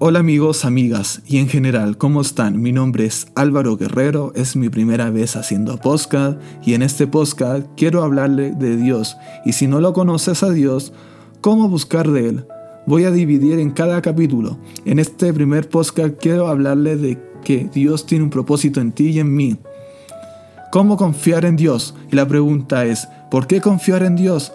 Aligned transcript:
Hola 0.00 0.20
amigos, 0.20 0.64
amigas 0.64 1.22
y 1.26 1.38
en 1.38 1.48
general, 1.48 1.98
¿cómo 1.98 2.20
están? 2.20 2.62
Mi 2.62 2.70
nombre 2.70 3.04
es 3.04 3.26
Álvaro 3.34 3.76
Guerrero, 3.76 4.32
es 4.36 4.54
mi 4.54 4.68
primera 4.68 5.10
vez 5.10 5.34
haciendo 5.34 5.76
podcast 5.76 6.40
y 6.64 6.74
en 6.74 6.82
este 6.82 7.08
podcast 7.08 7.66
quiero 7.76 8.04
hablarle 8.04 8.52
de 8.52 8.76
Dios 8.76 9.16
y 9.44 9.54
si 9.54 9.66
no 9.66 9.80
lo 9.80 9.92
conoces 9.92 10.44
a 10.44 10.50
Dios, 10.50 10.92
¿cómo 11.40 11.68
buscar 11.68 12.08
de 12.12 12.28
Él? 12.28 12.46
Voy 12.86 13.06
a 13.06 13.10
dividir 13.10 13.58
en 13.58 13.72
cada 13.72 14.00
capítulo. 14.00 14.56
En 14.84 15.00
este 15.00 15.32
primer 15.32 15.68
podcast 15.68 16.14
quiero 16.20 16.46
hablarle 16.46 16.94
de 16.94 17.18
que 17.42 17.68
Dios 17.74 18.06
tiene 18.06 18.22
un 18.22 18.30
propósito 18.30 18.80
en 18.80 18.92
ti 18.92 19.08
y 19.08 19.18
en 19.18 19.34
mí. 19.34 19.56
¿Cómo 20.70 20.96
confiar 20.96 21.44
en 21.44 21.56
Dios? 21.56 21.96
Y 22.12 22.14
la 22.14 22.28
pregunta 22.28 22.84
es, 22.84 23.08
¿por 23.32 23.48
qué 23.48 23.60
confiar 23.60 24.04
en 24.04 24.14
Dios? 24.14 24.52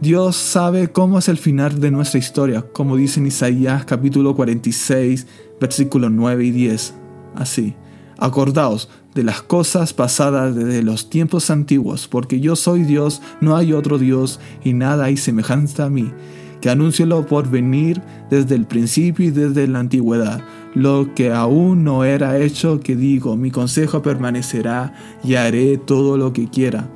Dios 0.00 0.36
sabe 0.36 0.88
cómo 0.88 1.18
es 1.18 1.28
el 1.28 1.38
final 1.38 1.80
de 1.80 1.90
nuestra 1.90 2.18
historia, 2.18 2.62
como 2.72 2.96
dice 2.96 3.20
en 3.20 3.26
Isaías 3.26 3.84
capítulo 3.84 4.34
46, 4.34 5.26
versículos 5.60 6.10
9 6.10 6.44
y 6.44 6.50
10. 6.50 6.94
Así, 7.36 7.74
acordaos 8.18 8.90
de 9.14 9.22
las 9.22 9.42
cosas 9.42 9.94
pasadas 9.94 10.56
desde 10.56 10.82
los 10.82 11.08
tiempos 11.10 11.48
antiguos, 11.48 12.08
porque 12.08 12.40
yo 12.40 12.56
soy 12.56 12.82
Dios, 12.82 13.22
no 13.40 13.56
hay 13.56 13.72
otro 13.72 13.98
Dios, 13.98 14.40
y 14.64 14.72
nada 14.72 15.04
hay 15.04 15.16
semejante 15.16 15.82
a 15.82 15.88
mí, 15.88 16.12
que 16.60 16.70
anuncio 16.70 17.06
lo 17.06 17.24
por 17.24 17.48
venir 17.48 18.02
desde 18.30 18.56
el 18.56 18.66
principio 18.66 19.26
y 19.26 19.30
desde 19.30 19.68
la 19.68 19.78
antigüedad, 19.78 20.42
lo 20.74 21.14
que 21.14 21.32
aún 21.32 21.84
no 21.84 22.04
era 22.04 22.38
hecho, 22.38 22.80
que 22.80 22.96
digo, 22.96 23.36
mi 23.36 23.52
consejo 23.52 24.02
permanecerá 24.02 24.92
y 25.22 25.36
haré 25.36 25.78
todo 25.78 26.18
lo 26.18 26.32
que 26.32 26.50
quiera 26.50 26.90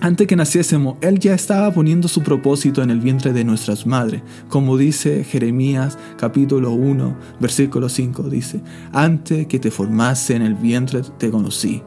antes 0.00 0.26
que 0.26 0.36
naciésemos, 0.36 0.96
Él 1.00 1.18
ya 1.18 1.34
estaba 1.34 1.72
poniendo 1.72 2.08
su 2.08 2.22
propósito 2.22 2.82
en 2.82 2.90
el 2.90 3.00
vientre 3.00 3.32
de 3.32 3.44
nuestras 3.44 3.86
madres. 3.86 4.22
Como 4.48 4.76
dice 4.76 5.24
Jeremías 5.24 5.98
capítulo 6.16 6.72
1, 6.72 7.16
versículo 7.40 7.88
5, 7.88 8.22
dice, 8.24 8.60
antes 8.92 9.46
que 9.46 9.58
te 9.58 9.70
formase 9.70 10.36
en 10.36 10.42
el 10.42 10.54
vientre 10.54 11.02
te 11.18 11.30
conocí, 11.30 11.82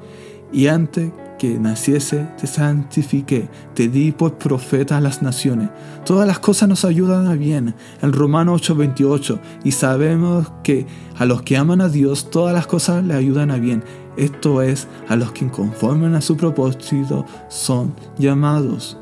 y 0.52 0.68
antes 0.68 1.12
naciese 1.48 2.28
te 2.40 2.48
santifiqué, 2.48 3.50
te 3.74 3.88
di 3.88 4.12
por 4.12 4.38
profeta 4.38 4.98
a 4.98 5.02
las 5.02 5.22
naciones. 5.22 5.70
Todas 6.06 6.28
las 6.28 6.40
cosas 6.40 6.70
nos 6.70 6.86
ayudan 6.86 7.28
a 7.28 7.36
bien. 7.36 7.76
En 8.02 8.14
Romano 8.14 8.54
8:28, 8.54 9.40
y 9.64 9.72
sabemos 9.72 10.52
que 10.64 10.86
a 11.18 11.26
los 11.26 11.42
que 11.42 11.58
aman 11.58 11.82
a 11.82 11.90
Dios, 11.90 12.30
todas 12.30 12.54
las 12.54 12.68
cosas 12.68 13.04
le 13.04 13.14
ayudan 13.14 13.52
a 13.52 13.58
bien 13.58 13.84
esto 14.18 14.62
es, 14.62 14.88
a 15.08 15.16
los 15.16 15.32
que 15.32 15.48
conforman 15.48 16.16
a 16.16 16.22
su 16.22 16.36
propósito 16.36 17.26
son 17.48 17.94
llamados. 18.18 18.98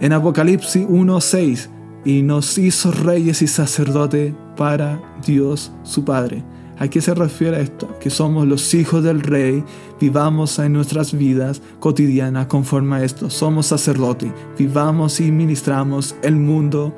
En 0.00 0.12
Apocalipsis 0.12 0.86
1.6, 0.86 1.68
y 2.04 2.22
nos 2.22 2.58
hizo 2.58 2.90
reyes 2.90 3.42
y 3.42 3.46
sacerdotes 3.46 4.34
para 4.56 5.00
Dios 5.24 5.70
su 5.84 6.04
Padre. 6.04 6.42
¿A 6.82 6.88
qué 6.88 7.00
se 7.00 7.14
refiere 7.14 7.62
esto? 7.62 7.96
Que 8.00 8.10
somos 8.10 8.44
los 8.44 8.74
hijos 8.74 9.04
del 9.04 9.20
rey, 9.20 9.62
vivamos 10.00 10.58
en 10.58 10.72
nuestras 10.72 11.16
vidas 11.16 11.62
cotidianas 11.78 12.46
conforme 12.46 12.96
a 12.96 13.04
esto. 13.04 13.30
Somos 13.30 13.66
sacerdotes, 13.66 14.32
vivamos 14.58 15.20
y 15.20 15.30
ministramos 15.30 16.16
el 16.24 16.34
mundo 16.34 16.92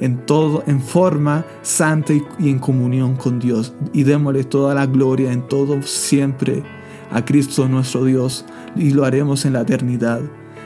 en 0.00 0.24
todo, 0.24 0.64
en 0.66 0.80
forma 0.80 1.44
santa 1.60 2.14
y, 2.14 2.22
y 2.38 2.48
en 2.48 2.58
comunión 2.58 3.16
con 3.16 3.38
Dios. 3.38 3.74
Y 3.92 4.04
démosle 4.04 4.44
toda 4.44 4.74
la 4.74 4.86
gloria 4.86 5.30
en 5.30 5.46
todo 5.46 5.82
siempre 5.82 6.62
a 7.10 7.22
Cristo 7.22 7.68
nuestro 7.68 8.06
Dios 8.06 8.46
y 8.76 8.92
lo 8.92 9.04
haremos 9.04 9.44
en 9.44 9.52
la 9.52 9.60
eternidad. 9.60 10.22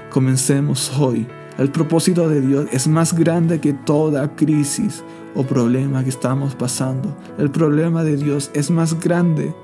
Comencemos 0.09 0.93
hoy. 1.01 1.27
El 1.59 1.71
propósito 1.71 2.29
de 2.29 2.41
Dios 2.41 2.67
es 2.73 2.89
más 2.89 3.15
grande 3.15 3.61
que 3.61 3.73
toda 3.73 4.35
crisis 4.35 5.05
o 5.35 5.43
problema 5.43 6.03
que 6.03 6.11
estamos 6.11 6.55
pasando. 6.55 7.17
El 7.39 7.51
problema 7.51 8.05
de 8.05 8.17
Dios 8.17 8.51
es 8.55 8.71
más 8.71 8.99
grande 8.99 9.55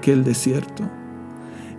que 0.00 0.12
el 0.12 0.24
desierto. 0.24 0.84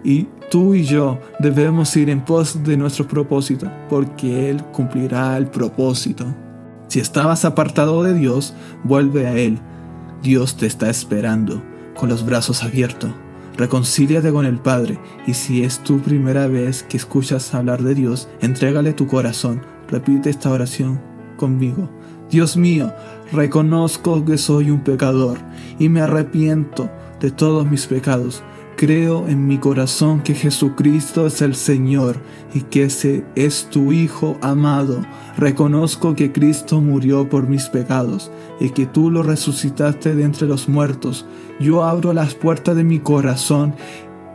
Y 0.04 0.28
tú 0.52 0.76
y 0.76 0.84
yo 0.84 1.20
debemos 1.40 1.96
ir 1.98 2.10
en 2.10 2.24
pos 2.24 2.64
de 2.64 2.78
nuestro 2.78 3.08
propósito, 3.08 3.70
porque 3.90 4.50
Él 4.50 4.64
cumplirá 4.66 5.36
el 5.38 5.48
propósito. 5.48 6.26
Si 6.88 7.00
estabas 7.00 7.44
apartado 7.44 8.04
de 8.04 8.14
Dios, 8.14 8.54
vuelve 8.84 9.28
a 9.28 9.34
Él. 9.34 9.60
Dios 10.22 10.56
te 10.56 10.68
está 10.68 10.90
esperando 10.90 11.62
con 11.96 12.10
los 12.10 12.26
brazos 12.26 12.64
abiertos. 12.64 13.12
Reconcíliate 13.58 14.32
con 14.32 14.46
el 14.46 14.60
Padre 14.60 15.00
y 15.26 15.34
si 15.34 15.64
es 15.64 15.80
tu 15.80 16.00
primera 16.00 16.48
vez 16.48 16.84
que 16.84 16.98
escuchas 16.98 17.56
hablar 17.56 17.82
de 17.82 17.96
Dios, 17.96 18.30
entrégale 18.40 18.94
tu 18.94 19.08
corazón. 19.08 19.62
Repite 19.90 20.30
esta 20.30 20.52
oración 20.52 21.02
conmigo. 21.38 21.90
Dios 22.30 22.56
mío, 22.56 22.94
reconozco 23.32 24.24
que 24.26 24.38
soy 24.38 24.70
un 24.70 24.82
pecador 24.82 25.40
y 25.80 25.90
me 25.90 26.02
arrepiento 26.02 26.90
de 27.20 27.32
todos 27.32 27.66
mis 27.66 27.88
pecados. 27.88 28.44
Creo 28.78 29.28
en 29.28 29.48
mi 29.48 29.58
corazón 29.58 30.22
que 30.22 30.36
Jesucristo 30.36 31.26
es 31.26 31.42
el 31.42 31.56
Señor 31.56 32.18
y 32.54 32.62
que 32.62 32.84
ese 32.84 33.26
es 33.36 33.72
tu 33.72 33.92
Hijo 33.92 34.38
amado. 34.40 35.04
Reconozco 35.36 36.14
que 36.14 36.32
Cristo 36.32 36.80
murió 36.80 37.28
por 37.28 37.50
mis 37.50 37.70
pecados 37.70 38.30
y 38.60 38.70
que 38.70 38.86
tú 38.86 39.10
lo 39.10 39.24
resucitaste 39.24 40.14
de 40.14 40.24
entre 40.24 40.48
los 40.48 40.70
muertos. 40.70 41.26
Yo 41.60 41.86
abro 41.86 42.14
las 42.14 42.36
puertas 42.36 42.76
de 42.76 42.84
mi 42.84 43.00
corazón 43.00 43.74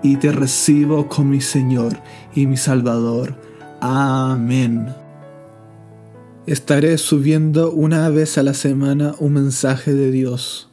y 0.03 0.17
te 0.17 0.33
recibo 0.33 1.07
como 1.07 1.31
mi 1.31 1.41
Señor 1.41 2.01
y 2.35 2.49
mi 2.49 2.57
Salvador. 2.57 3.37
Amén. 3.81 4.89
Estaré 6.47 6.99
subiendo 6.99 7.71
una 7.71 8.09
vez 8.09 8.37
a 8.39 8.43
la 8.43 8.55
semana 8.55 9.15
un 9.21 9.35
mensaje 9.35 9.95
de 9.95 10.11
Dios 10.11 10.72